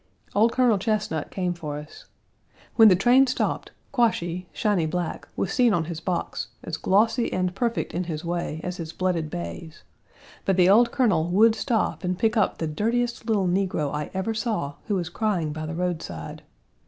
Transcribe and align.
Old 0.33 0.51
Colonel 0.51 0.79
Chesnut 0.79 1.29
came 1.29 1.53
for 1.53 1.77
us. 1.77 2.05
When 2.75 2.87
the 2.87 2.95
train 2.95 3.27
stopped, 3.27 3.69
Quashie, 3.91 4.47
shiny 4.51 4.87
black, 4.87 5.27
was 5.35 5.53
seen 5.53 5.75
on 5.75 5.83
his 5.85 5.99
box, 5.99 6.47
as 6.63 6.75
glossy 6.75 7.31
and 7.31 7.53
perfect 7.53 7.93
in 7.93 8.05
his 8.05 8.25
way 8.25 8.61
as 8.63 8.77
his 8.77 8.93
blooded 8.93 9.29
bays, 9.29 9.83
but 10.43 10.57
the 10.57 10.67
old 10.69 10.91
Colonel 10.91 11.29
would 11.29 11.53
stop 11.53 12.03
and 12.03 12.17
pick 12.17 12.35
up 12.35 12.57
the 12.57 12.65
dirtiest 12.65 13.27
little 13.27 13.45
negro 13.47 13.93
I 13.93 14.09
ever 14.11 14.33
saw 14.33 14.73
who 14.87 14.95
was 14.95 15.07
crying 15.09 15.53
by 15.53 15.67
the 15.67 15.75
roadside. 15.75 16.41